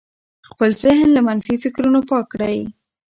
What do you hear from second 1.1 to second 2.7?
له منفي فکرونو پاک کړئ.